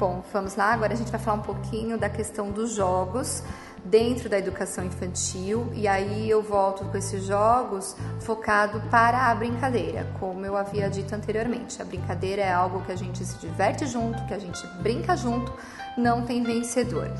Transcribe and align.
Bom, 0.00 0.24
vamos 0.32 0.56
lá. 0.56 0.72
Agora 0.72 0.94
a 0.94 0.96
gente 0.96 1.10
vai 1.10 1.20
falar 1.20 1.36
um 1.36 1.42
pouquinho 1.42 1.98
da 1.98 2.08
questão 2.08 2.50
dos 2.50 2.72
jogos 2.72 3.42
dentro 3.84 4.30
da 4.30 4.38
educação 4.38 4.82
infantil 4.82 5.70
e 5.74 5.86
aí 5.86 6.28
eu 6.28 6.42
volto 6.42 6.86
com 6.86 6.96
esses 6.96 7.22
jogos 7.22 7.94
focado 8.20 8.80
para 8.90 9.30
a 9.30 9.34
brincadeira, 9.34 10.10
como 10.18 10.46
eu 10.46 10.56
havia 10.56 10.88
dito 10.88 11.14
anteriormente. 11.14 11.82
A 11.82 11.84
brincadeira 11.84 12.40
é 12.40 12.50
algo 12.50 12.80
que 12.80 12.92
a 12.92 12.96
gente 12.96 13.22
se 13.22 13.36
diverte 13.40 13.86
junto, 13.86 14.24
que 14.24 14.32
a 14.32 14.38
gente 14.38 14.66
brinca 14.80 15.14
junto, 15.14 15.52
não 15.98 16.22
tem 16.22 16.42
vencedor. 16.42 17.10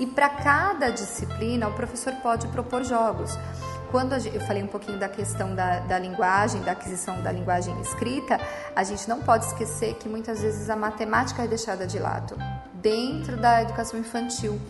E 0.00 0.04
para 0.04 0.28
cada 0.28 0.90
disciplina, 0.90 1.68
o 1.68 1.72
professor 1.74 2.14
pode 2.14 2.48
propor 2.48 2.82
jogos. 2.82 3.38
Quando 3.94 4.12
eu 4.14 4.40
falei 4.40 4.60
um 4.60 4.66
pouquinho 4.66 4.98
da 4.98 5.08
questão 5.08 5.54
da, 5.54 5.78
da 5.78 6.00
linguagem, 6.00 6.60
da 6.62 6.72
aquisição 6.72 7.22
da 7.22 7.30
linguagem 7.30 7.80
escrita, 7.80 8.40
a 8.74 8.82
gente 8.82 9.08
não 9.08 9.20
pode 9.20 9.44
esquecer 9.44 9.94
que 9.94 10.08
muitas 10.08 10.42
vezes 10.42 10.68
a 10.68 10.74
matemática 10.74 11.44
é 11.44 11.46
deixada 11.46 11.86
de 11.86 12.00
lado 12.00 12.36
dentro 12.72 13.36
da 13.36 13.62
educação 13.62 14.00
infantil. 14.00 14.60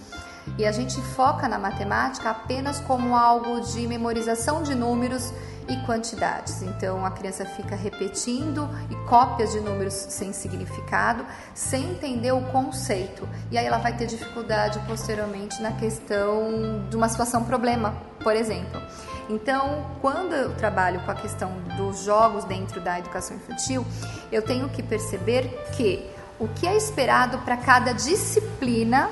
E 0.58 0.66
a 0.66 0.72
gente 0.72 1.00
foca 1.00 1.48
na 1.48 1.58
matemática 1.58 2.28
apenas 2.28 2.80
como 2.80 3.16
algo 3.16 3.62
de 3.62 3.86
memorização 3.86 4.62
de 4.62 4.74
números 4.74 5.32
e 5.68 5.76
quantidades. 5.86 6.62
Então 6.62 7.04
a 7.04 7.10
criança 7.10 7.44
fica 7.44 7.74
repetindo 7.74 8.68
e 8.90 9.08
cópias 9.08 9.52
de 9.52 9.60
números 9.60 9.94
sem 9.94 10.32
significado, 10.32 11.24
sem 11.54 11.92
entender 11.92 12.32
o 12.32 12.42
conceito. 12.42 13.26
E 13.50 13.56
aí 13.56 13.64
ela 13.64 13.78
vai 13.78 13.96
ter 13.96 14.06
dificuldade 14.06 14.78
posteriormente 14.80 15.60
na 15.62 15.72
questão 15.72 16.86
de 16.90 16.96
uma 16.96 17.08
situação 17.08 17.44
problema, 17.44 17.94
por 18.24 18.34
exemplo. 18.34 18.82
Então, 19.28 19.86
quando 20.00 20.34
eu 20.34 20.54
trabalho 20.54 21.00
com 21.00 21.10
a 21.10 21.14
questão 21.14 21.52
dos 21.76 22.02
jogos 22.02 22.44
dentro 22.44 22.80
da 22.80 22.98
educação 22.98 23.36
infantil, 23.36 23.86
eu 24.32 24.42
tenho 24.42 24.68
que 24.68 24.82
perceber 24.82 25.44
que 25.76 26.10
o 26.38 26.48
que 26.48 26.66
é 26.66 26.76
esperado 26.76 27.38
para 27.38 27.56
cada 27.56 27.92
disciplina 27.92 29.08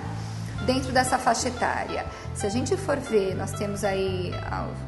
dentro 0.66 0.92
dessa 0.92 1.18
faixa 1.18 1.48
etária. 1.48 2.04
Se 2.34 2.46
a 2.46 2.48
gente 2.48 2.76
for 2.76 2.96
ver, 2.96 3.34
nós 3.34 3.52
temos 3.52 3.84
aí 3.84 4.32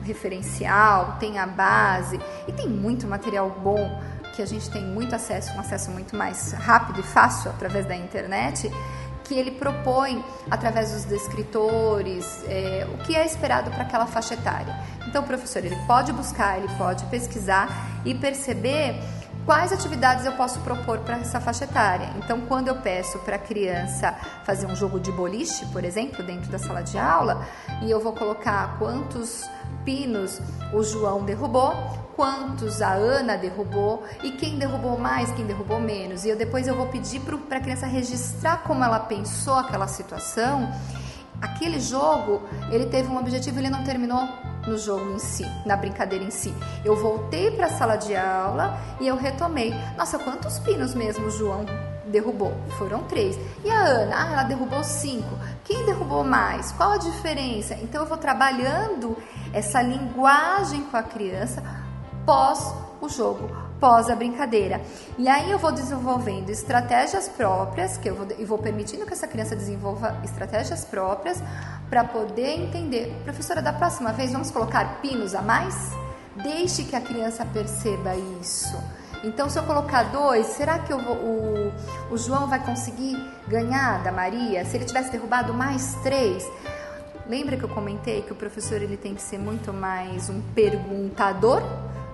o 0.01 0.05
referencial, 0.05 1.17
tem 1.21 1.39
a 1.39 1.47
base 1.47 2.19
e 2.49 2.53
tem 2.53 2.69
muito 2.69 3.07
material 3.07 3.51
bom 3.51 4.01
que 4.35 4.43
a 4.43 4.47
gente 4.47 4.69
tem 4.69 4.85
muito 4.85 5.15
acesso, 5.15 5.53
um 5.53 5.61
acesso 5.61 5.91
muito 5.91 6.17
mais 6.17 6.53
rápido 6.53 7.01
e 7.01 7.03
fácil 7.05 7.51
através 7.51 7.87
da 7.87 7.95
internet, 7.95 8.69
que 9.25 9.35
ele 9.35 9.51
propõe 9.51 10.25
através 10.51 10.93
dos 10.93 11.05
descritores 11.05 12.45
é, 12.47 12.87
o 12.93 12.99
que 13.05 13.17
é 13.17 13.25
esperado 13.25 13.71
para 13.71 13.83
aquela 13.83 14.07
faixa 14.07 14.35
etária. 14.35 14.75
Então, 15.07 15.23
o 15.23 15.27
professor 15.27 15.65
ele 15.65 15.77
pode 15.87 16.13
buscar, 16.13 16.59
ele 16.59 16.69
pode 16.77 17.05
pesquisar 17.07 17.69
e 18.05 18.15
perceber 18.15 19.01
quais 19.45 19.73
atividades 19.73 20.25
eu 20.25 20.33
posso 20.33 20.61
propor 20.61 20.99
para 21.01 21.17
essa 21.19 21.41
faixa 21.41 21.65
etária. 21.65 22.11
Então, 22.17 22.41
quando 22.43 22.69
eu 22.69 22.77
peço 22.77 23.19
para 23.21 23.37
a 23.37 23.39
criança 23.39 24.13
fazer 24.45 24.67
um 24.67 24.75
jogo 24.75 24.99
de 24.99 25.13
boliche, 25.13 25.67
por 25.67 25.85
exemplo, 25.85 26.25
dentro 26.25 26.51
da 26.51 26.59
sala 26.59 26.83
de 26.83 26.99
aula, 26.99 27.47
e 27.83 27.91
eu 27.91 28.01
vou 28.01 28.13
colocar 28.13 28.79
quantos 28.79 29.49
pinos 29.85 30.41
o 30.73 30.83
João 30.83 31.25
derrubou, 31.25 31.75
quantos 32.17 32.81
a 32.81 32.93
Ana 32.93 33.37
derrubou 33.37 34.05
e 34.23 34.33
quem 34.33 34.59
derrubou 34.59 34.99
mais, 34.99 35.31
quem 35.33 35.47
derrubou 35.47 35.81
menos. 35.81 36.25
E 36.25 36.29
eu 36.29 36.37
depois 36.37 36.67
eu 36.67 36.75
vou 36.75 36.87
pedir 36.87 37.21
para 37.21 37.59
a 37.59 37.61
criança 37.61 37.87
registrar 37.87 38.63
como 38.63 38.83
ela 38.83 39.01
pensou 39.01 39.55
aquela 39.55 39.87
situação. 39.87 40.73
Aquele 41.41 41.81
jogo, 41.81 42.43
ele 42.71 42.87
teve 42.87 43.09
um 43.09 43.19
objetivo, 43.19 43.59
ele 43.59 43.69
não 43.69 43.85
terminou 43.85 44.27
no 44.67 44.79
jogo 44.79 45.13
em 45.13 45.19
si, 45.19 45.45
na 45.67 45.77
brincadeira 45.77 46.25
em 46.25 46.31
si. 46.31 46.55
Eu 46.85 46.97
voltei 46.97 47.51
para 47.51 47.67
a 47.67 47.71
sala 47.71 47.97
de 47.97 48.17
aula 48.17 48.79
e 49.01 49.07
eu 49.07 49.17
retomei. 49.17 49.75
Nossa, 49.97 50.19
quantos 50.19 50.59
pinos 50.59 50.95
mesmo 50.95 51.31
João 51.31 51.67
derrubou? 52.07 52.55
Foram 52.79 53.03
três. 53.05 53.39
E 53.65 53.71
a 53.71 53.79
Ana? 53.79 54.17
Ah, 54.17 54.33
ela 54.33 54.43
derrubou 54.45 54.83
cinco. 54.83 55.39
Quem 55.65 55.85
derrubou 55.85 56.25
mais? 56.25 56.73
Qual 56.73 56.93
a 56.93 56.97
diferença? 56.97 57.75
Então 57.83 58.03
eu 58.03 58.09
vou 58.09 58.17
trabalhando 58.17 59.17
essa 59.55 59.81
linguagem 59.81 60.83
com 60.85 60.97
a 60.97 61.03
criança 61.03 61.63
pós 62.27 62.75
o 63.01 63.09
jogo, 63.09 63.51
pós 63.79 64.09
a 64.09 64.17
brincadeira. 64.17 64.81
E 65.19 65.29
aí 65.29 65.51
eu 65.51 65.59
vou 65.59 65.71
desenvolvendo 65.71 66.51
estratégias 66.51 67.29
próprias, 67.29 67.99
que 67.99 68.09
eu 68.09 68.15
vou, 68.15 68.27
e 68.39 68.45
vou 68.45 68.59
permitindo 68.59 69.07
que 69.07 69.13
essa 69.13 69.29
criança 69.29 69.55
desenvolva 69.55 70.21
estratégias 70.25 70.85
próprias 70.85 71.43
para 71.89 72.05
poder 72.05 72.61
entender. 72.61 73.15
Professora, 73.25 73.61
da 73.61 73.73
próxima 73.73 74.13
vez 74.13 74.33
vamos 74.33 74.51
colocar 74.51 75.01
pinos 75.01 75.35
a 75.35 75.43
mais? 75.43 75.75
Deixe 76.43 76.85
que 76.85 76.97
a 76.97 77.01
criança 77.01 77.45
perceba 77.47 78.17
isso. 78.41 78.77
Então, 79.23 79.49
se 79.49 79.59
eu 79.59 79.63
colocar 79.63 80.03
dois, 80.05 80.47
será 80.49 80.79
que 80.81 80.93
vou, 80.93 81.17
o, 81.17 81.73
o 82.11 82.19
João 82.19 82.47
vai 82.47 82.63
conseguir 82.63 83.17
ganhar 83.49 84.03
da 84.03 84.13
Maria? 84.13 84.65
Se 84.65 84.77
ele 84.77 84.85
tivesse 84.85 85.11
derrubado 85.11 85.55
mais 85.55 85.95
três? 86.03 86.47
Lembra 87.27 87.57
que 87.57 87.65
eu 87.65 87.69
comentei 87.71 88.21
que 88.21 88.33
o 88.33 88.35
professor 88.35 88.83
ele 88.83 88.99
tem 88.99 89.15
que 89.15 89.23
ser 89.23 89.39
muito 89.39 89.73
mais 89.73 90.29
um 90.29 90.43
perguntador 90.55 91.63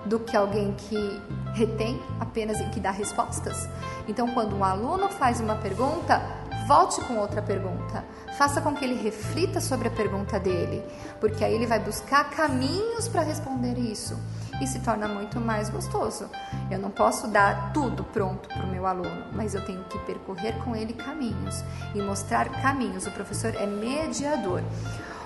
do 0.05 0.19
que 0.19 0.37
alguém 0.37 0.73
que 0.73 1.21
retém 1.53 2.01
apenas 2.17 2.61
e 2.61 2.65
que 2.69 2.79
dá 2.79 2.91
respostas. 2.91 3.67
Então, 4.07 4.33
quando 4.33 4.55
um 4.55 4.63
aluno 4.63 5.09
faz 5.09 5.41
uma 5.41 5.55
pergunta, 5.55 6.21
volte 6.65 7.01
com 7.01 7.17
outra 7.17 7.41
pergunta. 7.41 8.05
Faça 8.37 8.61
com 8.61 8.73
que 8.73 8.85
ele 8.85 8.95
reflita 8.95 9.59
sobre 9.59 9.89
a 9.89 9.91
pergunta 9.91 10.39
dele, 10.39 10.81
porque 11.19 11.43
aí 11.43 11.53
ele 11.53 11.67
vai 11.67 11.79
buscar 11.79 12.29
caminhos 12.29 13.09
para 13.09 13.21
responder 13.21 13.77
isso 13.77 14.17
e 14.61 14.67
se 14.67 14.79
torna 14.79 15.07
muito 15.07 15.39
mais 15.39 15.69
gostoso. 15.69 16.29
Eu 16.69 16.77
não 16.77 16.91
posso 16.91 17.27
dar 17.27 17.73
tudo 17.73 18.03
pronto 18.03 18.47
para 18.47 18.63
o 18.63 18.67
meu 18.67 18.85
aluno, 18.85 19.25
mas 19.33 19.55
eu 19.55 19.65
tenho 19.65 19.83
que 19.85 19.97
percorrer 19.99 20.53
com 20.63 20.75
ele 20.75 20.93
caminhos 20.93 21.63
e 21.95 22.01
mostrar 22.01 22.47
caminhos. 22.61 23.07
O 23.07 23.11
professor 23.11 23.53
é 23.55 23.65
mediador. 23.65 24.61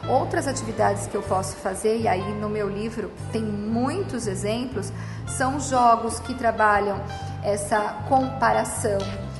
Outras 0.07 0.47
atividades 0.47 1.07
que 1.07 1.15
eu 1.15 1.21
posso 1.23 1.55
fazer, 1.57 1.99
e 1.99 2.07
aí 2.07 2.33
no 2.39 2.47
meu 2.47 2.69
livro 2.69 3.11
tem 3.31 3.41
muitos 3.41 4.27
exemplos, 4.27 4.91
são 5.27 5.59
jogos 5.59 6.19
que 6.19 6.33
trabalham 6.35 7.01
essa 7.43 8.03
comparação, 8.07 8.99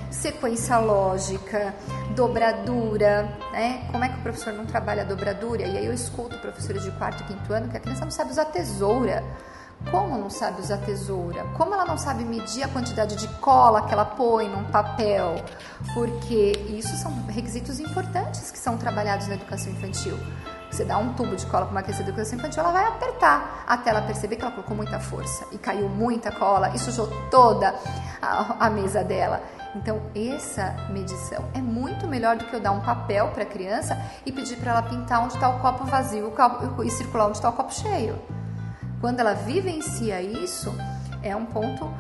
sequência 0.10 0.78
lógica, 0.80 1.74
dobradura, 2.16 3.30
né? 3.52 3.88
Como 3.92 4.04
é 4.04 4.10
que 4.10 4.18
o 4.18 4.22
professor 4.22 4.54
não 4.54 4.66
trabalha 4.66 5.04
a 5.04 5.06
dobradura? 5.06 5.64
E 5.64 5.78
aí 5.78 5.86
eu 5.86 5.94
escuto 5.94 6.38
professores 6.40 6.84
de 6.84 6.92
quarto 6.92 7.22
e 7.22 7.28
quinto 7.28 7.54
ano 7.54 7.70
que 7.70 7.78
a 7.78 7.80
criança 7.80 8.04
não 8.04 8.12
sabe 8.12 8.32
usar 8.32 8.46
tesoura. 8.46 9.24
Como 9.92 10.18
não 10.18 10.30
sabe 10.30 10.62
usar 10.62 10.78
tesoura? 10.80 11.44
Como 11.58 11.74
ela 11.74 11.86
não 11.86 11.98
sabe 11.98 12.24
medir 12.24 12.64
a 12.64 12.68
quantidade 12.68 13.16
de 13.16 13.28
cola 13.40 13.84
que 13.84 13.94
ela 13.94 14.06
põe 14.06 14.50
num 14.50 14.64
papel? 14.66 15.36
Porque 15.94 16.54
isso 16.70 16.96
são 16.98 17.12
requisitos 17.28 17.80
importantes 17.80 18.50
que 18.50 18.58
são 18.58 18.78
trabalhados 18.78 19.28
na 19.28 19.36
educação 19.36 19.72
infantil. 19.72 20.18
Você 20.72 20.84
dá 20.84 20.98
um 20.98 21.14
tubo 21.14 21.36
de 21.36 21.46
cola 21.46 21.66
para 21.66 21.72
uma 21.72 21.82
criança 21.84 22.04
de 22.04 22.10
educação 22.10 22.38
infantil, 22.38 22.64
ela 22.64 22.72
vai 22.72 22.86
apertar 22.86 23.64
até 23.68 23.92
ela 23.92 24.02
perceber 24.02 24.36
que 24.36 24.42
ela 24.42 24.52
colocou 24.52 24.76
muita 24.76 25.00
força 25.00 25.46
e 25.52 25.58
caiu 25.58 25.88
muita 25.88 26.32
cola 26.32 26.72
e 26.76 26.80
sujou 26.80 27.08
toda 27.30 27.74
a, 28.22 28.66
a 28.66 28.70
mesa 28.70 29.04
dela. 29.04 29.42
Então, 29.76 30.02
essa 30.16 30.76
medição 30.90 31.46
é 31.54 31.60
muito 31.60 32.08
melhor 32.08 32.38
do 32.38 32.46
que 32.46 32.54
eu 32.54 32.60
dar 32.60 32.72
um 32.72 32.82
papel 32.82 33.28
para 33.30 33.44
a 33.44 33.46
criança 33.46 33.98
e 34.26 34.32
pedir 34.32 34.58
para 34.58 34.72
ela 34.72 34.82
pintar 34.82 35.22
onde 35.22 35.36
está 35.36 35.50
o 35.50 35.60
copo 35.60 35.86
vazio 35.86 36.34
e 36.84 36.90
circular 36.90 37.28
onde 37.28 37.38
está 37.38 37.50
o 37.50 37.54
copo 37.54 37.74
cheio. 37.74 38.18
Quando 39.06 39.20
ela 39.20 39.36
vivencia 39.36 40.20
isso, 40.20 40.76
é 41.22 41.36
um 41.36 41.46
ponto 41.46 41.94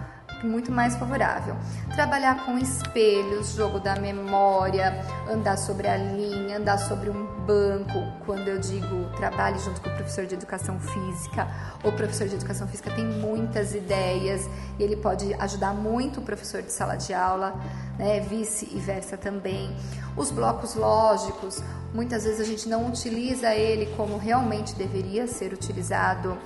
muito 0.45 0.72
mais 0.72 0.95
favorável. 0.95 1.56
Trabalhar 1.94 2.45
com 2.45 2.57
espelhos, 2.57 3.53
jogo 3.53 3.79
da 3.79 3.95
memória, 3.95 5.03
andar 5.29 5.57
sobre 5.57 5.88
a 5.88 5.97
linha, 5.97 6.57
andar 6.57 6.78
sobre 6.78 7.09
um 7.09 7.25
banco. 7.45 8.00
Quando 8.25 8.47
eu 8.47 8.59
digo 8.59 9.09
trabalhe 9.17 9.59
junto 9.59 9.81
com 9.81 9.89
o 9.89 9.94
professor 9.94 10.25
de 10.25 10.35
educação 10.35 10.79
física, 10.79 11.47
o 11.84 11.91
professor 11.91 12.28
de 12.28 12.35
educação 12.35 12.67
física 12.67 12.91
tem 12.91 13.05
muitas 13.05 13.73
ideias 13.73 14.47
e 14.79 14.84
ele 14.84 14.95
pode 14.95 15.34
ajudar 15.35 15.73
muito 15.73 16.19
o 16.19 16.23
professor 16.23 16.61
de 16.61 16.72
sala 16.72 16.95
de 16.95 17.13
aula, 17.13 17.55
né? 17.97 18.19
vice 18.22 18.70
e 18.72 18.79
versa 18.79 19.17
também. 19.17 19.75
Os 20.16 20.31
blocos 20.31 20.75
lógicos, 20.75 21.61
muitas 21.93 22.23
vezes 22.23 22.40
a 22.40 22.43
gente 22.43 22.67
não 22.67 22.87
utiliza 22.87 23.53
ele 23.53 23.87
como 23.97 24.17
realmente 24.17 24.75
deveria 24.75 25.28
ser 25.28 25.53
utilizado. 25.53 26.37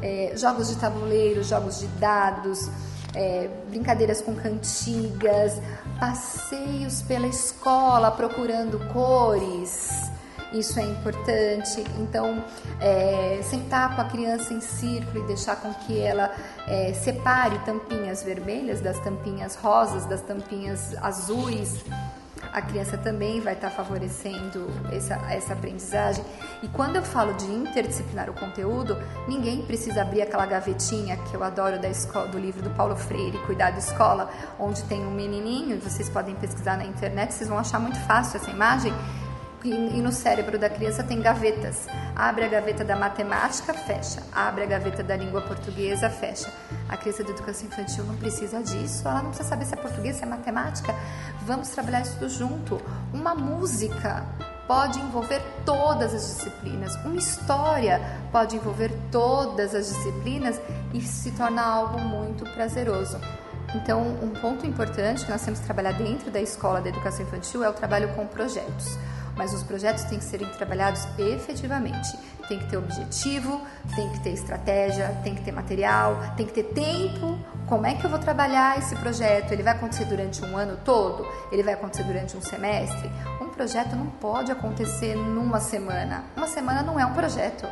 É, 0.00 0.32
jogos 0.36 0.68
de 0.68 0.76
tabuleiro, 0.76 1.42
jogos 1.42 1.80
de 1.80 1.86
dados 1.98 2.70
é, 3.14 3.48
brincadeiras 3.68 4.20
com 4.20 4.34
cantigas, 4.34 5.60
passeios 5.98 7.02
pela 7.02 7.26
escola 7.26 8.10
procurando 8.10 8.78
cores. 8.92 10.10
Isso 10.52 10.78
é 10.78 10.82
importante. 10.82 11.82
Então, 11.98 12.44
é, 12.80 13.40
sentar 13.42 13.96
com 13.96 14.02
a 14.02 14.04
criança 14.04 14.52
em 14.52 14.60
círculo 14.60 15.24
e 15.24 15.26
deixar 15.26 15.56
com 15.56 15.72
que 15.72 15.98
ela 15.98 16.30
é, 16.66 16.92
separe 16.92 17.58
tampinhas 17.60 18.22
vermelhas 18.22 18.80
das 18.80 18.98
tampinhas 18.98 19.54
rosas, 19.54 20.04
das 20.06 20.20
tampinhas 20.20 20.94
azuis. 21.02 21.84
A 22.52 22.60
criança 22.60 22.98
também 22.98 23.40
vai 23.40 23.54
estar 23.54 23.70
favorecendo 23.70 24.68
essa, 24.92 25.14
essa 25.30 25.54
aprendizagem. 25.54 26.24
E 26.62 26.68
quando 26.68 26.96
eu 26.96 27.02
falo 27.02 27.32
de 27.34 27.46
interdisciplinar 27.46 28.28
o 28.28 28.34
conteúdo, 28.34 28.96
ninguém 29.26 29.62
precisa 29.62 30.02
abrir 30.02 30.22
aquela 30.22 30.44
gavetinha 30.44 31.16
que 31.16 31.34
eu 31.34 31.42
adoro 31.42 31.80
da 31.80 31.88
escola, 31.88 32.28
do 32.28 32.38
livro 32.38 32.62
do 32.62 32.70
Paulo 32.70 32.94
Freire, 32.94 33.38
Cuidar 33.46 33.70
da 33.70 33.78
Escola, 33.78 34.30
onde 34.58 34.82
tem 34.84 35.00
um 35.00 35.10
menininho, 35.10 35.76
e 35.76 35.78
vocês 35.78 36.10
podem 36.10 36.34
pesquisar 36.34 36.76
na 36.76 36.84
internet, 36.84 37.32
vocês 37.32 37.48
vão 37.48 37.58
achar 37.58 37.78
muito 37.78 37.98
fácil 38.00 38.36
essa 38.36 38.50
imagem 38.50 38.92
e 39.64 40.00
no 40.00 40.10
cérebro 40.10 40.58
da 40.58 40.68
criança 40.68 41.02
tem 41.02 41.20
gavetas. 41.20 41.86
Abre 42.16 42.44
a 42.44 42.48
gaveta 42.48 42.84
da 42.84 42.96
matemática, 42.96 43.72
fecha. 43.72 44.22
Abre 44.32 44.64
a 44.64 44.66
gaveta 44.66 45.02
da 45.02 45.16
língua 45.16 45.40
portuguesa, 45.42 46.10
fecha. 46.10 46.52
A 46.88 46.96
criança 46.96 47.22
de 47.22 47.30
educação 47.30 47.66
infantil 47.66 48.04
não 48.04 48.16
precisa 48.16 48.62
disso, 48.62 49.06
ela 49.06 49.22
não 49.22 49.28
precisa 49.28 49.48
saber 49.48 49.64
se 49.64 49.74
é 49.74 49.76
português, 49.76 50.16
se 50.16 50.24
é 50.24 50.26
matemática. 50.26 50.94
Vamos 51.42 51.68
trabalhar 51.68 52.02
isso 52.02 52.28
junto. 52.28 52.80
Uma 53.12 53.34
música 53.34 54.26
pode 54.66 54.98
envolver 54.98 55.40
todas 55.64 56.12
as 56.14 56.22
disciplinas. 56.22 56.96
Uma 57.04 57.16
história 57.16 58.00
pode 58.32 58.56
envolver 58.56 58.90
todas 59.10 59.74
as 59.74 59.88
disciplinas 59.88 60.60
e 60.92 61.00
se 61.00 61.30
torna 61.32 61.62
algo 61.62 62.00
muito 62.00 62.44
prazeroso. 62.50 63.20
Então, 63.74 64.02
um 64.22 64.28
ponto 64.28 64.66
importante 64.66 65.24
que 65.24 65.30
nós 65.30 65.42
temos 65.42 65.60
que 65.60 65.64
trabalhar 65.64 65.92
dentro 65.92 66.30
da 66.30 66.40
escola 66.40 66.80
da 66.80 66.90
educação 66.90 67.24
infantil 67.24 67.64
é 67.64 67.70
o 67.70 67.72
trabalho 67.72 68.08
com 68.14 68.26
projetos 68.26 68.98
mas 69.36 69.52
os 69.52 69.62
projetos 69.62 70.04
têm 70.04 70.18
que 70.18 70.24
serem 70.24 70.48
trabalhados 70.48 71.06
efetivamente. 71.18 72.18
Tem 72.48 72.58
que 72.58 72.66
ter 72.66 72.76
objetivo, 72.76 73.60
tem 73.94 74.08
que 74.10 74.20
ter 74.20 74.30
estratégia, 74.30 75.08
tem 75.22 75.34
que 75.34 75.42
ter 75.42 75.52
material, 75.52 76.20
tem 76.36 76.46
que 76.46 76.52
ter 76.52 76.64
tempo. 76.64 77.38
Como 77.66 77.86
é 77.86 77.94
que 77.94 78.04
eu 78.04 78.10
vou 78.10 78.18
trabalhar 78.18 78.78
esse 78.78 78.94
projeto? 78.96 79.52
Ele 79.52 79.62
vai 79.62 79.72
acontecer 79.74 80.04
durante 80.04 80.44
um 80.44 80.56
ano 80.56 80.76
todo? 80.84 81.26
Ele 81.50 81.62
vai 81.62 81.74
acontecer 81.74 82.02
durante 82.02 82.36
um 82.36 82.42
semestre? 82.42 83.10
Um 83.40 83.48
projeto 83.48 83.96
não 83.96 84.06
pode 84.06 84.50
acontecer 84.52 85.14
numa 85.14 85.60
semana. 85.60 86.24
Uma 86.36 86.48
semana 86.48 86.82
não 86.82 86.98
é 86.98 87.06
um 87.06 87.14
projeto. 87.14 87.66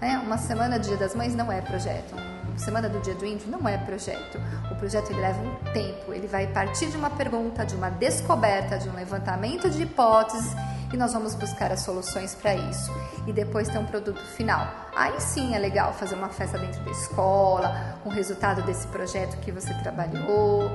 Né? 0.00 0.20
Uma 0.24 0.38
semana 0.38 0.78
Dia 0.78 0.96
das 0.96 1.14
Mães 1.14 1.34
não 1.34 1.52
é 1.52 1.60
projeto. 1.60 2.14
Uma 2.48 2.58
semana 2.58 2.88
do 2.88 2.98
Dia 3.00 3.14
do 3.14 3.24
Índio 3.24 3.48
não 3.48 3.68
é 3.68 3.76
projeto. 3.76 4.40
O 4.70 4.74
projeto 4.76 5.10
ele 5.10 5.20
leva 5.20 5.40
um 5.40 5.54
tempo. 5.72 6.12
Ele 6.12 6.26
vai 6.26 6.46
partir 6.46 6.86
de 6.86 6.96
uma 6.96 7.10
pergunta, 7.10 7.64
de 7.64 7.76
uma 7.76 7.90
descoberta, 7.90 8.78
de 8.78 8.88
um 8.88 8.94
levantamento 8.94 9.68
de 9.68 9.82
hipóteses 9.82 10.54
e 10.92 10.96
nós 10.96 11.12
vamos 11.12 11.34
buscar 11.34 11.72
as 11.72 11.80
soluções 11.80 12.34
para 12.34 12.54
isso. 12.54 12.92
E 13.26 13.32
depois 13.32 13.68
ter 13.68 13.78
um 13.78 13.86
produto 13.86 14.20
final. 14.20 14.66
Aí 14.94 15.20
sim 15.20 15.54
é 15.54 15.58
legal 15.58 15.92
fazer 15.92 16.14
uma 16.14 16.28
festa 16.28 16.58
dentro 16.58 16.82
da 16.82 16.90
escola, 16.90 17.98
com 18.02 18.08
o 18.08 18.12
resultado 18.12 18.62
desse 18.62 18.86
projeto 18.88 19.38
que 19.40 19.50
você 19.50 19.74
trabalhou. 19.74 20.70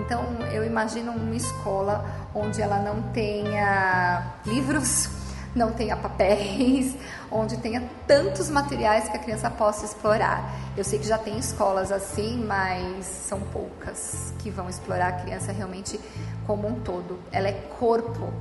Então 0.00 0.22
eu 0.52 0.64
imagino 0.64 1.12
uma 1.12 1.34
escola 1.34 2.04
onde 2.34 2.60
ela 2.60 2.78
não 2.78 3.02
tenha 3.12 4.34
livros, 4.44 5.08
não 5.54 5.72
tenha 5.72 5.96
papéis, 5.96 6.94
onde 7.30 7.56
tenha 7.56 7.82
tantos 8.06 8.50
materiais 8.50 9.08
que 9.08 9.16
a 9.16 9.20
criança 9.20 9.50
possa 9.50 9.86
explorar. 9.86 10.44
Eu 10.76 10.84
sei 10.84 10.98
que 10.98 11.06
já 11.06 11.16
tem 11.16 11.38
escolas 11.38 11.90
assim, 11.90 12.44
mas 12.44 13.06
são 13.06 13.40
poucas 13.40 14.34
que 14.40 14.50
vão 14.50 14.68
explorar 14.68 15.08
a 15.08 15.12
criança 15.12 15.52
realmente 15.52 15.98
como 16.46 16.68
um 16.68 16.80
todo. 16.80 17.18
Ela 17.32 17.48
é 17.48 17.52
corpo 17.78 18.32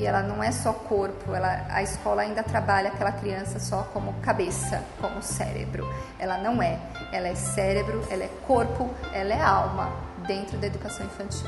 e 0.00 0.06
ela 0.06 0.22
não 0.22 0.42
é 0.42 0.50
só 0.50 0.72
corpo, 0.72 1.34
ela, 1.34 1.66
a 1.68 1.82
escola 1.82 2.22
ainda 2.22 2.42
trabalha 2.42 2.88
aquela 2.88 3.12
criança 3.12 3.60
só 3.60 3.82
como 3.92 4.14
cabeça, 4.22 4.82
como 4.98 5.22
cérebro. 5.22 5.86
Ela 6.18 6.38
não 6.38 6.62
é. 6.62 6.80
Ela 7.12 7.28
é 7.28 7.34
cérebro, 7.34 8.02
ela 8.08 8.24
é 8.24 8.30
corpo, 8.46 8.88
ela 9.12 9.34
é 9.34 9.42
alma 9.42 9.92
dentro 10.26 10.56
da 10.56 10.68
educação 10.68 11.04
infantil. 11.04 11.46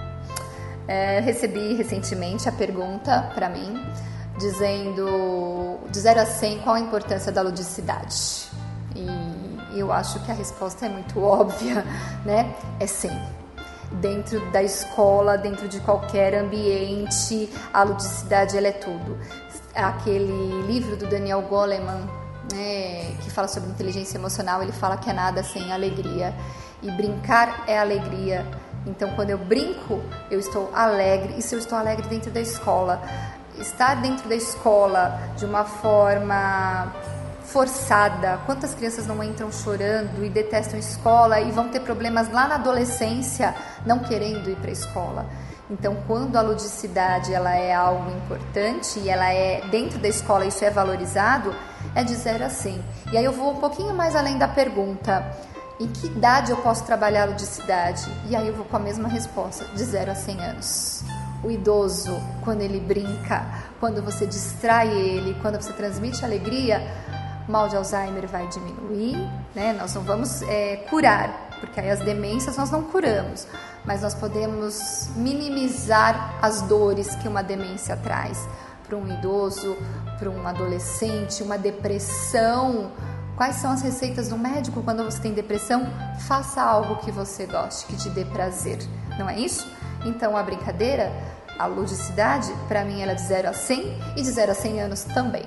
É, 0.86 1.20
recebi 1.20 1.72
recentemente 1.72 2.46
a 2.46 2.52
pergunta 2.52 3.30
para 3.34 3.48
mim, 3.48 3.82
dizendo 4.38 5.78
de 5.90 5.98
0 5.98 6.20
a 6.20 6.26
100 6.26 6.58
qual 6.58 6.76
a 6.76 6.80
importância 6.80 7.32
da 7.32 7.40
ludicidade. 7.40 8.50
E 8.94 9.78
eu 9.78 9.90
acho 9.90 10.22
que 10.26 10.30
a 10.30 10.34
resposta 10.34 10.84
é 10.84 10.90
muito 10.90 11.18
óbvia, 11.24 11.82
né? 12.22 12.54
É 12.78 12.86
100 12.86 13.10
dentro 14.00 14.40
da 14.50 14.62
escola, 14.62 15.36
dentro 15.36 15.68
de 15.68 15.80
qualquer 15.80 16.34
ambiente, 16.34 17.50
a 17.72 17.82
ludicidade 17.82 18.56
ela 18.56 18.68
é 18.68 18.72
tudo. 18.72 19.18
Aquele 19.74 20.62
livro 20.66 20.96
do 20.96 21.06
Daniel 21.06 21.42
Goleman, 21.42 22.08
né, 22.52 23.14
que 23.20 23.30
fala 23.30 23.48
sobre 23.48 23.70
inteligência 23.70 24.18
emocional, 24.18 24.62
ele 24.62 24.72
fala 24.72 24.96
que 24.96 25.08
é 25.08 25.12
nada 25.12 25.42
sem 25.42 25.72
alegria. 25.72 26.34
E 26.82 26.90
brincar 26.90 27.64
é 27.66 27.78
alegria. 27.78 28.44
Então, 28.86 29.10
quando 29.14 29.30
eu 29.30 29.38
brinco, 29.38 30.00
eu 30.30 30.40
estou 30.40 30.70
alegre. 30.74 31.34
E 31.38 31.42
se 31.42 31.54
eu 31.54 31.58
estou 31.58 31.78
alegre 31.78 32.08
dentro 32.08 32.30
da 32.30 32.40
escola? 32.40 33.00
Estar 33.58 34.00
dentro 34.00 34.28
da 34.28 34.34
escola 34.34 35.20
de 35.36 35.44
uma 35.44 35.64
forma 35.64 36.92
forçada. 37.52 38.40
Quantas 38.46 38.74
crianças 38.74 39.06
não 39.06 39.22
entram 39.22 39.52
chorando 39.52 40.24
e 40.24 40.30
detestam 40.30 40.78
escola 40.78 41.38
e 41.40 41.50
vão 41.50 41.68
ter 41.68 41.80
problemas 41.80 42.32
lá 42.32 42.48
na 42.48 42.54
adolescência 42.54 43.54
não 43.84 43.98
querendo 43.98 44.48
ir 44.48 44.56
para 44.56 44.70
a 44.70 44.72
escola? 44.72 45.26
Então, 45.70 45.96
quando 46.06 46.36
a 46.36 46.42
ludicidade 46.42 47.32
ela 47.32 47.54
é 47.54 47.72
algo 47.72 48.10
importante 48.10 48.98
e 48.98 49.08
ela 49.08 49.32
é 49.32 49.62
dentro 49.70 49.98
da 49.98 50.08
escola 50.08 50.44
isso 50.44 50.64
é 50.64 50.70
valorizado, 50.70 51.54
é 51.94 52.02
de 52.02 52.14
zero 52.14 52.44
a 52.44 52.50
100. 52.50 52.82
E 53.12 53.18
aí 53.18 53.24
eu 53.24 53.32
vou 53.32 53.52
um 53.52 53.56
pouquinho 53.56 53.94
mais 53.94 54.16
além 54.16 54.38
da 54.38 54.48
pergunta: 54.48 55.24
em 55.78 55.86
que 55.86 56.06
idade 56.06 56.50
eu 56.50 56.56
posso 56.58 56.84
trabalhar 56.84 57.22
a 57.22 57.26
ludicidade? 57.26 58.10
E 58.28 58.36
aí 58.36 58.48
eu 58.48 58.54
vou 58.54 58.64
com 58.64 58.76
a 58.76 58.80
mesma 58.80 59.08
resposta: 59.08 59.64
de 59.74 59.84
zero 59.84 60.10
a 60.10 60.14
100 60.14 60.44
anos. 60.44 61.04
O 61.44 61.50
idoso, 61.50 62.20
quando 62.44 62.60
ele 62.60 62.78
brinca, 62.78 63.44
quando 63.80 64.02
você 64.02 64.26
distrai 64.26 64.88
ele, 64.88 65.36
quando 65.42 65.60
você 65.60 65.72
transmite 65.72 66.24
alegria, 66.24 66.80
mal 67.48 67.68
de 67.68 67.76
Alzheimer 67.76 68.26
vai 68.26 68.46
diminuir, 68.48 69.16
né? 69.54 69.72
Nós 69.72 69.94
não 69.94 70.02
vamos 70.02 70.42
é, 70.42 70.76
curar, 70.88 71.50
porque 71.60 71.80
aí 71.80 71.90
as 71.90 72.00
demências 72.00 72.56
nós 72.56 72.70
não 72.70 72.82
curamos, 72.82 73.46
mas 73.84 74.02
nós 74.02 74.14
podemos 74.14 75.08
minimizar 75.16 76.38
as 76.40 76.62
dores 76.62 77.14
que 77.16 77.28
uma 77.28 77.42
demência 77.42 77.96
traz 77.96 78.46
para 78.86 78.96
um 78.96 79.10
idoso, 79.10 79.76
para 80.18 80.28
um 80.28 80.46
adolescente, 80.46 81.42
uma 81.42 81.56
depressão. 81.56 82.92
Quais 83.36 83.56
são 83.56 83.70
as 83.70 83.80
receitas 83.80 84.28
do 84.28 84.36
médico 84.36 84.82
quando 84.82 85.02
você 85.02 85.20
tem 85.20 85.32
depressão? 85.32 85.86
Faça 86.26 86.62
algo 86.62 86.96
que 86.96 87.10
você 87.10 87.46
goste, 87.46 87.86
que 87.86 87.96
te 87.96 88.10
dê 88.10 88.24
prazer, 88.24 88.78
não 89.18 89.28
é 89.28 89.38
isso? 89.38 89.66
Então 90.04 90.36
a 90.36 90.42
brincadeira, 90.42 91.10
a 91.58 91.66
ludicidade, 91.66 92.52
para 92.68 92.84
mim 92.84 93.00
ela 93.00 93.12
é 93.12 93.14
de 93.14 93.22
0 93.22 93.48
a 93.48 93.52
100 93.52 93.98
e 94.16 94.22
de 94.22 94.30
0 94.30 94.52
a 94.52 94.54
100 94.54 94.80
anos 94.82 95.04
também. 95.04 95.44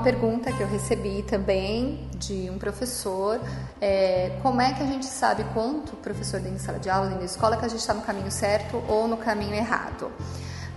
Pergunta 0.00 0.52
que 0.52 0.60
eu 0.60 0.68
recebi 0.68 1.22
também 1.22 2.08
de 2.16 2.50
um 2.50 2.58
professor: 2.58 3.40
é, 3.80 4.38
como 4.42 4.60
é 4.60 4.72
que 4.72 4.82
a 4.82 4.86
gente 4.86 5.06
sabe 5.06 5.44
quanto 5.54 5.96
professor 5.96 6.40
dentro 6.40 6.56
de 6.56 6.62
sala 6.62 6.78
de 6.78 6.90
aula, 6.90 7.06
dentro 7.06 7.20
da 7.20 7.26
escola, 7.26 7.56
que 7.56 7.64
a 7.64 7.68
gente 7.68 7.80
está 7.80 7.94
no 7.94 8.02
caminho 8.02 8.30
certo 8.30 8.82
ou 8.88 9.06
no 9.06 9.16
caminho 9.16 9.54
errado? 9.54 10.10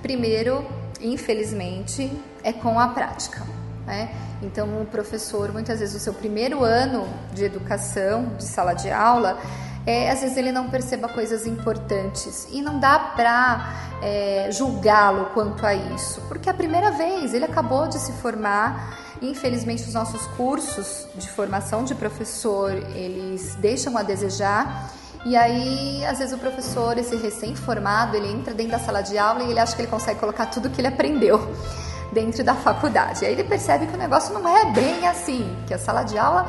Primeiro, 0.02 0.66
infelizmente, 1.02 2.12
é 2.44 2.54
com 2.54 2.80
a 2.80 2.90
prática. 2.90 3.42
Né? 3.86 4.14
Então, 4.42 4.82
o 4.82 4.86
professor, 4.86 5.52
muitas 5.52 5.80
vezes, 5.80 5.96
o 5.96 6.00
seu 6.00 6.14
primeiro 6.14 6.64
ano 6.64 7.08
de 7.34 7.44
educação, 7.44 8.36
de 8.38 8.46
sala 8.46 8.74
de 8.74 8.90
aula, 8.92 9.38
é, 9.86 10.10
às 10.10 10.22
vezes 10.22 10.38
ele 10.38 10.52
não 10.52 10.70
perceba 10.70 11.10
coisas 11.10 11.46
importantes 11.46 12.48
e 12.52 12.62
não 12.62 12.80
dá 12.80 12.98
para 13.00 14.00
é, 14.02 14.50
julgá-lo 14.52 15.26
quanto 15.34 15.66
a 15.66 15.74
isso, 15.74 16.22
porque 16.28 16.50
a 16.50 16.54
primeira 16.54 16.92
vez 16.92 17.34
ele 17.34 17.46
acabou 17.46 17.88
de 17.88 18.00
se 18.00 18.12
formar 18.14 19.03
Infelizmente, 19.22 19.84
os 19.84 19.94
nossos 19.94 20.26
cursos 20.36 21.08
de 21.16 21.30
formação 21.30 21.84
de 21.84 21.96
professor, 21.96 22.72
eles 22.72 23.56
deixam 23.56 23.98
a 23.98 24.04
desejar. 24.04 24.92
E 25.26 25.36
aí, 25.38 26.04
às 26.06 26.20
vezes 26.20 26.34
o 26.34 26.38
professor, 26.38 26.98
esse 26.98 27.16
recém-formado, 27.16 28.18
ele 28.18 28.30
entra 28.30 28.54
dentro 28.54 28.74
da 28.74 28.80
sala 28.80 29.02
de 29.02 29.18
aula 29.18 29.44
e 29.44 29.52
ele 29.52 29.60
acha 29.60 29.76
que 29.76 29.82
ele 29.82 29.92
consegue 29.92 30.20
colocar 30.20 30.48
tudo 30.48 30.70
que 30.70 30.82
ele 30.82 30.88
aprendeu 30.88 31.40
dentro 32.12 32.44
da 32.44 32.56
faculdade. 32.56 33.26
Aí 33.26 33.32
ele 33.32 33.44
percebe 33.44 33.88
que 33.88 33.96
o 33.96 33.98
negócio 33.98 34.34
não 34.34 34.48
é 34.48 34.72
bem 34.72 35.08
assim, 35.08 35.56
que 35.66 35.74
a 35.74 35.80
sala 35.80 36.04
de 36.04 36.18
aula 36.18 36.46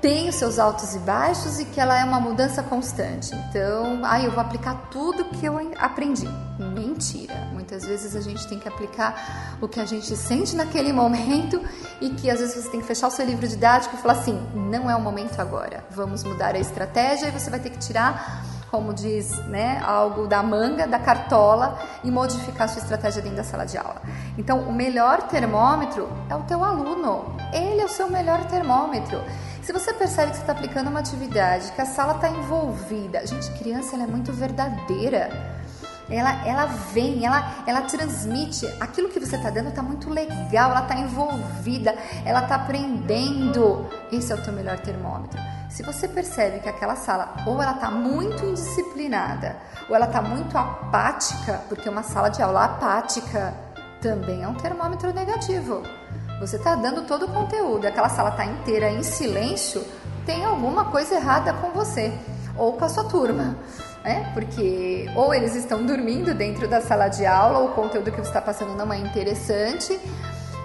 tem 0.00 0.28
os 0.28 0.34
seus 0.34 0.58
altos 0.58 0.94
e 0.94 0.98
baixos 1.00 1.58
e 1.58 1.64
que 1.64 1.80
ela 1.80 1.98
é 1.98 2.04
uma 2.04 2.20
mudança 2.20 2.62
constante. 2.62 3.34
Então, 3.34 4.00
ah, 4.04 4.20
eu 4.20 4.30
vou 4.30 4.40
aplicar 4.40 4.88
tudo 4.90 5.24
que 5.24 5.46
eu 5.46 5.58
aprendi. 5.78 6.28
Mentira. 6.58 7.34
Muitas 7.66 7.84
vezes 7.84 8.14
a 8.14 8.20
gente 8.20 8.46
tem 8.46 8.60
que 8.60 8.68
aplicar 8.68 9.56
o 9.60 9.66
que 9.66 9.80
a 9.80 9.84
gente 9.84 10.14
sente 10.16 10.54
naquele 10.54 10.92
momento 10.92 11.60
e 12.00 12.10
que 12.10 12.30
às 12.30 12.38
vezes 12.38 12.62
você 12.62 12.70
tem 12.70 12.80
que 12.80 12.86
fechar 12.86 13.08
o 13.08 13.10
seu 13.10 13.26
livro 13.26 13.48
didático 13.48 13.96
e 13.96 13.98
falar 13.98 14.12
assim: 14.12 14.40
não 14.54 14.88
é 14.88 14.94
o 14.94 15.00
momento 15.00 15.40
agora. 15.40 15.84
Vamos 15.90 16.22
mudar 16.22 16.54
a 16.54 16.60
estratégia 16.60 17.26
e 17.26 17.32
você 17.32 17.50
vai 17.50 17.58
ter 17.58 17.70
que 17.70 17.78
tirar 17.78 18.44
como 18.70 18.92
diz, 18.92 19.30
né, 19.46 19.80
algo 19.84 20.26
da 20.26 20.42
manga, 20.42 20.86
da 20.86 20.98
cartola 20.98 21.78
e 22.04 22.10
modificar 22.10 22.68
sua 22.68 22.82
estratégia 22.82 23.22
dentro 23.22 23.38
da 23.38 23.44
sala 23.44 23.64
de 23.64 23.78
aula. 23.78 24.02
Então, 24.36 24.60
o 24.60 24.72
melhor 24.72 25.22
termômetro 25.22 26.08
é 26.28 26.34
o 26.34 26.42
teu 26.42 26.62
aluno. 26.62 27.36
Ele 27.52 27.80
é 27.80 27.84
o 27.84 27.88
seu 27.88 28.10
melhor 28.10 28.44
termômetro. 28.46 29.22
Se 29.62 29.72
você 29.72 29.92
percebe 29.92 30.30
que 30.30 30.36
você 30.36 30.42
está 30.42 30.52
aplicando 30.52 30.88
uma 30.88 30.98
atividade, 31.00 31.72
que 31.72 31.80
a 31.80 31.86
sala 31.86 32.16
está 32.16 32.28
envolvida, 32.28 33.24
gente, 33.26 33.50
criança 33.52 33.94
ela 33.94 34.04
é 34.04 34.06
muito 34.08 34.32
verdadeira 34.32 35.30
ela, 36.08 36.46
ela 36.46 36.66
vem, 36.66 37.24
ela, 37.26 37.64
ela 37.66 37.82
transmite 37.82 38.66
aquilo 38.80 39.08
que 39.08 39.18
você 39.18 39.36
está 39.36 39.50
dando 39.50 39.70
está 39.70 39.82
muito 39.82 40.08
legal, 40.08 40.70
ela 40.70 40.82
está 40.82 40.94
envolvida, 40.96 41.96
ela 42.24 42.42
está 42.42 42.54
aprendendo. 42.56 43.86
Esse 44.12 44.32
é 44.32 44.36
o 44.36 44.42
teu 44.42 44.52
melhor 44.52 44.78
termômetro. 44.78 45.38
Se 45.68 45.82
você 45.82 46.06
percebe 46.06 46.60
que 46.60 46.68
aquela 46.68 46.94
sala 46.94 47.34
ou 47.44 47.60
ela 47.60 47.72
está 47.72 47.90
muito 47.90 48.44
indisciplinada 48.44 49.56
ou 49.88 49.96
ela 49.96 50.06
está 50.06 50.22
muito 50.22 50.56
apática, 50.56 51.60
porque 51.68 51.88
uma 51.88 52.02
sala 52.02 52.28
de 52.28 52.40
aula 52.40 52.64
apática 52.64 53.52
também 54.00 54.44
é 54.44 54.48
um 54.48 54.54
termômetro 54.54 55.12
negativo. 55.12 55.82
Você 56.38 56.56
está 56.56 56.76
dando 56.76 57.02
todo 57.02 57.24
o 57.24 57.28
conteúdo, 57.28 57.86
aquela 57.86 58.08
sala 58.08 58.30
está 58.30 58.44
inteira 58.44 58.90
em 58.90 59.02
silêncio, 59.02 59.84
tem 60.24 60.44
alguma 60.44 60.86
coisa 60.86 61.16
errada 61.16 61.52
com 61.54 61.70
você 61.70 62.12
ou 62.56 62.74
com 62.74 62.84
a 62.84 62.88
sua 62.88 63.04
turma 63.04 63.56
né? 64.06 64.30
Porque 64.32 65.10
ou 65.16 65.34
eles 65.34 65.56
estão 65.56 65.84
dormindo 65.84 66.32
dentro 66.32 66.68
da 66.68 66.80
sala 66.80 67.08
de 67.08 67.26
aula, 67.26 67.58
ou 67.58 67.70
o 67.70 67.72
conteúdo 67.72 68.12
que 68.12 68.18
você 68.18 68.28
está 68.28 68.40
passando 68.40 68.76
não 68.76 68.92
é 68.92 68.98
interessante, 68.98 69.98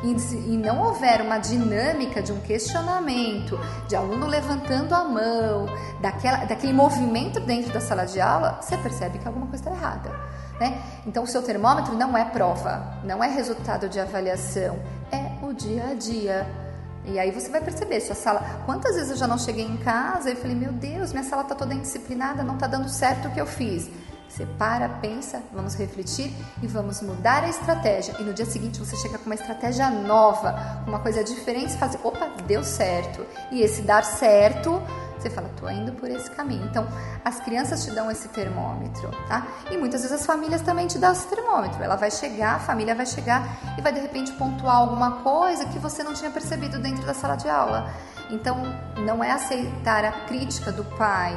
e, 0.04 0.58
não 0.58 0.82
houver 0.82 1.22
uma 1.22 1.40
dinâmica 1.40 2.22
de 2.22 2.32
um 2.32 2.40
questionamento, 2.40 3.60
de 3.88 3.96
aluno 3.96 4.28
levantando 4.28 4.94
a 4.94 5.04
mão, 5.04 5.66
daquela, 6.00 6.46
daquele 6.46 6.74
movimento 6.74 7.40
dentro 7.40 7.74
da 7.74 7.82
sala 7.82 8.06
de 8.06 8.22
aula, 8.22 8.60
você 8.62 8.78
percebe 8.78 9.18
que 9.18 9.28
alguma 9.28 9.48
coisa 9.48 9.64
está 9.64 9.76
errada. 9.76 10.12
Né? 10.60 10.80
Então, 11.08 11.24
o 11.24 11.28
seu 11.28 11.42
termômetro 11.42 11.96
não 11.96 12.16
é 12.16 12.26
prova, 12.26 13.00
não 13.04 13.24
é 13.24 13.28
resultado 13.28 13.90
de 13.90 14.00
avaliação, 14.00 14.80
é 15.12 15.44
o 15.44 15.54
dia 15.54 15.90
a 15.90 15.94
dia. 15.96 16.61
E 17.06 17.20
aí 17.20 17.32
você 17.32 17.50
vai 17.50 17.62
perceber, 17.62 18.00
sua 18.02 18.16
sala. 18.16 18.62
Quantas 18.66 18.96
vezes 18.96 19.12
eu 19.12 19.18
já 19.18 19.28
não 19.28 19.38
cheguei 19.38 19.66
em 19.66 19.78
casa 19.78 20.32
e 20.32 20.36
falei, 20.36 20.56
meu 20.56 20.72
Deus, 20.72 21.12
minha 21.12 21.24
sala 21.24 21.42
está 21.42 21.56
toda 21.56 21.74
indisciplinada, 21.74 22.44
não 22.44 22.56
está 22.56 22.68
dando 22.68 22.90
certo 22.90 23.28
o 23.28 23.32
que 23.32 23.42
eu 23.42 23.48
fiz. 23.48 23.90
Você 24.32 24.46
para, 24.58 24.88
pensa, 24.88 25.44
vamos 25.52 25.76
refletir 25.76 26.32
e 26.64 26.68
vamos 26.68 27.02
mudar 27.02 27.44
a 27.44 27.50
estratégia. 27.50 28.16
E 28.18 28.24
no 28.24 28.34
dia 28.34 28.46
seguinte 28.46 28.80
você 28.80 28.96
chega 28.96 29.18
com 29.18 29.26
uma 29.26 29.36
estratégia 29.36 29.90
nova, 29.90 30.84
uma 30.88 31.00
coisa 31.00 31.22
diferente, 31.22 31.74
e 31.74 31.78
faz, 31.78 31.98
opa, 32.02 32.28
deu 32.48 32.64
certo. 32.64 33.26
E 33.52 33.62
esse 33.62 33.82
dar 33.82 34.06
certo 34.06 34.82
você 35.22 35.30
fala, 35.30 35.50
tô 35.60 35.70
indo 35.70 35.94
por 35.94 36.10
esse 36.10 36.30
caminho. 36.32 36.66
Então, 36.66 36.88
as 37.24 37.40
crianças 37.40 37.84
te 37.84 37.92
dão 37.92 38.10
esse 38.10 38.28
termômetro, 38.30 39.10
tá? 39.28 39.46
E 39.70 39.78
muitas 39.78 40.02
vezes 40.02 40.20
as 40.20 40.26
famílias 40.26 40.62
também 40.62 40.88
te 40.88 40.98
dão 40.98 41.12
esse 41.12 41.28
termômetro. 41.28 41.82
Ela 41.84 41.96
vai 41.96 42.12
chegar, 42.12 42.56
a 42.56 42.60
família 42.60 42.96
vai 42.96 43.06
chegar 43.06 43.76
e 43.78 43.82
vai 43.82 43.94
de 43.94 44.00
repente 44.00 44.32
pontuar 44.34 44.78
alguma 44.78 45.24
coisa 45.24 45.66
que 45.66 45.80
você 45.80 46.04
não 46.04 46.14
tinha 46.14 46.32
percebido 46.32 46.80
dentro 46.80 47.06
da 47.06 47.14
sala 47.14 47.36
de 47.36 47.50
aula. 47.50 47.92
Então, 48.30 48.58
não 49.06 49.24
é 49.24 49.32
aceitar 49.32 50.04
a 50.06 50.12
crítica 50.26 50.72
do 50.72 50.84
pai, 50.84 51.34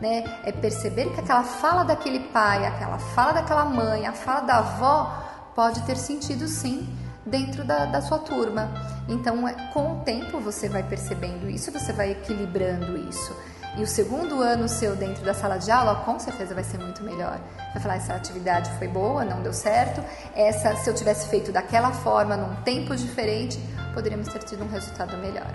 né? 0.00 0.24
É 0.44 0.52
perceber 0.52 1.10
que 1.10 1.20
aquela 1.20 1.44
fala 1.44 1.84
daquele 1.84 2.20
pai, 2.20 2.66
aquela 2.66 2.98
fala 2.98 3.32
daquela 3.32 3.64
mãe, 3.64 4.06
a 4.06 4.12
fala 4.12 4.40
da 4.40 4.58
avó 4.58 5.22
pode 5.54 5.82
ter 5.82 5.96
sentido 5.96 6.48
sim 6.48 6.88
dentro 7.26 7.64
da, 7.64 7.86
da 7.86 8.00
sua 8.00 8.18
turma. 8.18 8.70
Então, 9.08 9.46
é, 9.46 9.54
com 9.72 9.98
o 9.98 10.00
tempo, 10.00 10.40
você 10.40 10.68
vai 10.68 10.82
percebendo 10.82 11.48
isso, 11.48 11.70
você 11.70 11.92
vai 11.92 12.12
equilibrando 12.12 12.96
isso. 12.96 13.34
E 13.76 13.82
o 13.82 13.86
segundo 13.86 14.42
ano 14.42 14.68
seu 14.68 14.94
dentro 14.94 15.24
da 15.24 15.32
sala 15.32 15.56
de 15.56 15.70
aula, 15.70 16.04
com 16.04 16.18
certeza 16.18 16.54
vai 16.54 16.62
ser 16.62 16.78
muito 16.78 17.02
melhor. 17.02 17.40
Vai 17.72 17.82
falar, 17.82 17.96
essa 17.96 18.14
atividade 18.14 18.70
foi 18.78 18.86
boa, 18.86 19.24
não 19.24 19.42
deu 19.42 19.52
certo. 19.52 20.02
Essa, 20.34 20.76
se 20.76 20.90
eu 20.90 20.94
tivesse 20.94 21.28
feito 21.28 21.50
daquela 21.50 21.90
forma, 21.90 22.36
num 22.36 22.54
tempo 22.62 22.94
diferente, 22.94 23.58
poderíamos 23.94 24.28
ter 24.28 24.40
tido 24.40 24.62
um 24.62 24.68
resultado 24.68 25.16
melhor. 25.16 25.50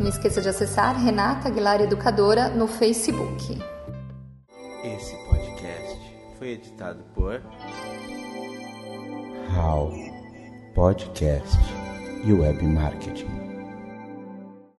Não 0.00 0.08
esqueça 0.08 0.40
de 0.40 0.48
acessar 0.48 0.96
Renata 0.96 1.48
Aguilar 1.48 1.80
Educadora 1.82 2.48
no 2.48 2.66
Facebook. 2.66 3.62
Esse 4.82 5.16
podcast 5.28 5.98
foi 6.38 6.48
editado 6.48 7.04
por 7.14 7.42
How 9.56 10.13
Podcast 10.74 11.56
e 12.26 12.32
Web 12.32 12.60
Marketing. 12.64 13.43